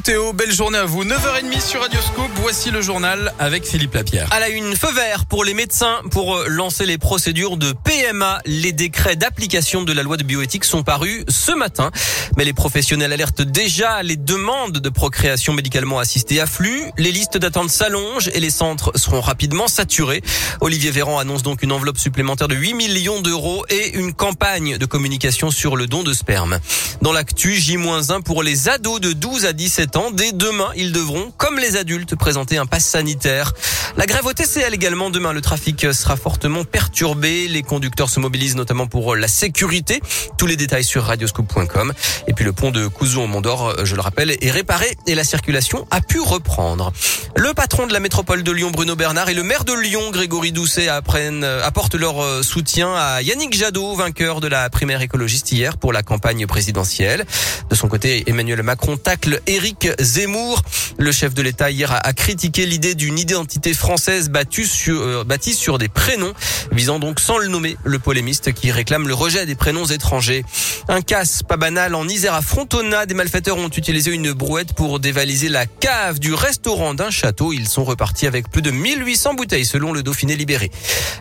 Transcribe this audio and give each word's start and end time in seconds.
Théo, 0.00 0.32
belle 0.32 0.50
journée 0.50 0.78
à 0.78 0.86
vous. 0.86 1.04
9h30 1.04 1.60
sur 1.60 1.82
Radioscope. 1.82 2.30
Voici 2.36 2.70
le 2.70 2.80
journal 2.80 3.34
avec 3.38 3.66
Philippe 3.66 3.92
Lapierre. 3.92 4.26
À 4.32 4.40
la 4.40 4.48
une, 4.48 4.74
feu 4.74 4.90
vert 4.90 5.26
pour 5.26 5.44
les 5.44 5.52
médecins 5.52 6.00
pour 6.10 6.34
euh, 6.34 6.46
lancer 6.48 6.86
les 6.86 6.96
procédures 6.96 7.58
de 7.58 7.72
PMA. 7.72 8.40
Les 8.46 8.72
décrets 8.72 9.16
d'application 9.16 9.82
de 9.82 9.92
la 9.92 10.02
loi 10.02 10.16
de 10.16 10.22
bioéthique 10.22 10.64
sont 10.64 10.82
parus 10.82 11.24
ce 11.28 11.52
matin. 11.52 11.90
Mais 12.38 12.46
les 12.46 12.54
professionnels 12.54 13.12
alertent 13.12 13.42
déjà 13.42 14.02
les 14.02 14.16
demandes 14.16 14.78
de 14.78 14.88
procréation 14.88 15.52
médicalement 15.52 15.98
assistée 15.98 16.40
affluent. 16.40 16.90
Les 16.96 17.12
listes 17.12 17.36
d'attente 17.36 17.68
s'allongent 17.68 18.30
et 18.32 18.40
les 18.40 18.50
centres 18.50 18.92
seront 18.96 19.20
rapidement 19.20 19.68
saturés. 19.68 20.22
Olivier 20.62 20.90
Véran 20.90 21.18
annonce 21.18 21.42
donc 21.42 21.62
une 21.62 21.70
enveloppe 21.70 21.98
supplémentaire 21.98 22.48
de 22.48 22.54
8 22.54 22.72
millions 22.72 23.20
d'euros 23.20 23.66
et 23.68 23.94
une 23.98 24.14
campagne 24.14 24.78
de 24.78 24.86
communication 24.86 25.50
sur 25.50 25.76
le 25.76 25.86
don 25.86 26.02
de 26.02 26.14
sperme. 26.14 26.60
Dans 27.02 27.12
l'actu, 27.12 27.56
J-1 27.56 28.22
pour 28.22 28.42
les 28.42 28.70
ados 28.70 28.98
de 28.98 29.12
12 29.12 29.44
à 29.44 29.52
17 29.52 29.81
ans. 29.96 30.10
Dès 30.10 30.32
demain, 30.32 30.70
ils 30.76 30.92
devront, 30.92 31.32
comme 31.36 31.58
les 31.58 31.76
adultes, 31.76 32.14
présenter 32.16 32.58
un 32.58 32.66
pass 32.66 32.84
sanitaire. 32.84 33.52
La 33.96 34.06
grève 34.06 34.24
au 34.24 34.32
TCL 34.32 34.72
également. 34.72 35.10
Demain, 35.10 35.32
le 35.32 35.40
trafic 35.40 35.92
sera 35.92 36.16
fortement 36.16 36.64
perturbé. 36.64 37.48
Les 37.48 37.62
conducteurs 37.62 38.08
se 38.08 38.20
mobilisent 38.20 38.56
notamment 38.56 38.86
pour 38.86 39.16
la 39.16 39.28
sécurité. 39.28 40.00
Tous 40.38 40.46
les 40.46 40.56
détails 40.56 40.84
sur 40.84 41.04
radioscoop.com. 41.04 41.92
Et 42.26 42.32
puis 42.32 42.44
le 42.44 42.52
pont 42.52 42.70
de 42.70 42.86
Couzon 42.86 43.24
au 43.24 43.26
Mont 43.26 43.40
d'Or, 43.40 43.84
je 43.84 43.94
le 43.94 44.00
rappelle, 44.00 44.30
est 44.40 44.50
réparé 44.50 44.96
et 45.06 45.14
la 45.14 45.24
circulation 45.24 45.86
a 45.90 46.00
pu 46.00 46.20
reprendre. 46.20 46.92
Le 47.36 47.52
patron 47.54 47.86
de 47.86 47.92
la 47.92 48.00
métropole 48.00 48.42
de 48.42 48.52
Lyon, 48.52 48.70
Bruno 48.70 48.94
Bernard, 48.94 49.28
et 49.28 49.34
le 49.34 49.42
maire 49.42 49.64
de 49.64 49.72
Lyon, 49.72 50.10
Grégory 50.10 50.52
Doucet, 50.52 50.88
apprennent, 50.88 51.44
apportent 51.44 51.94
leur 51.94 52.44
soutien 52.44 52.94
à 52.94 53.22
Yannick 53.22 53.54
Jadot, 53.54 53.94
vainqueur 53.94 54.40
de 54.40 54.48
la 54.48 54.68
primaire 54.70 55.02
écologiste 55.02 55.52
hier 55.52 55.76
pour 55.76 55.92
la 55.92 56.02
campagne 56.02 56.46
présidentielle. 56.46 57.26
De 57.70 57.74
son 57.74 57.88
côté, 57.88 58.24
Emmanuel 58.26 58.62
Macron 58.62 58.96
tacle 58.96 59.40
Éric 59.46 59.71
Zemmour. 59.98 60.62
Le 60.98 61.12
chef 61.12 61.34
de 61.34 61.42
l'État 61.42 61.70
hier 61.70 61.92
a, 61.92 62.12
critiqué 62.12 62.66
l'idée 62.66 62.94
d'une 62.94 63.18
identité 63.18 63.74
française 63.74 64.30
sur, 64.64 65.00
euh, 65.00 65.24
bâtie 65.24 65.54
sur 65.54 65.78
des 65.78 65.88
prénoms, 65.88 66.32
visant 66.70 66.98
donc 66.98 67.20
sans 67.20 67.38
le 67.38 67.48
nommer 67.48 67.76
le 67.84 67.98
polémiste 67.98 68.52
qui 68.52 68.70
réclame 68.70 69.08
le 69.08 69.14
rejet 69.14 69.46
des 69.46 69.54
prénoms 69.54 69.86
étrangers. 69.86 70.44
Un 70.88 71.00
casse 71.00 71.42
pas 71.42 71.56
banal 71.56 71.94
en 71.94 72.08
Isère 72.08 72.34
à 72.34 72.42
Frontona. 72.42 73.06
Des 73.06 73.14
malfaiteurs 73.14 73.56
ont 73.56 73.68
utilisé 73.68 74.10
une 74.10 74.32
brouette 74.32 74.72
pour 74.72 75.00
dévaliser 75.00 75.48
la 75.48 75.66
cave 75.66 76.18
du 76.18 76.34
restaurant 76.34 76.94
d'un 76.94 77.10
château. 77.10 77.52
Ils 77.52 77.68
sont 77.68 77.84
repartis 77.84 78.26
avec 78.26 78.50
plus 78.50 78.62
de 78.62 78.70
1800 78.70 79.34
bouteilles 79.34 79.64
selon 79.64 79.92
le 79.92 80.02
Dauphiné 80.02 80.36
libéré. 80.36 80.70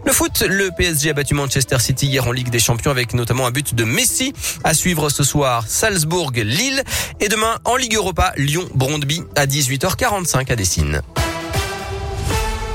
Le 0.05 0.11
foot, 0.11 0.41
le 0.47 0.71
PSG 0.75 1.11
a 1.11 1.13
battu 1.13 1.33
Manchester 1.33 1.79
City 1.79 2.07
hier 2.07 2.27
en 2.27 2.31
Ligue 2.31 2.49
des 2.49 2.59
Champions 2.59 2.91
avec 2.91 3.13
notamment 3.13 3.45
un 3.45 3.51
but 3.51 3.75
de 3.75 3.83
Messi. 3.83 4.33
À 4.63 4.73
suivre 4.73 5.09
ce 5.09 5.23
soir, 5.23 5.65
Salzbourg, 5.67 6.31
Lille 6.33 6.83
et 7.19 7.29
demain 7.29 7.59
en 7.65 7.75
Ligue 7.75 7.95
Europa, 7.95 8.33
Lyon, 8.37 8.67
Brondby 8.73 9.23
à 9.35 9.45
18h45 9.45 10.51
à 10.51 10.55
Dessine. 10.55 11.01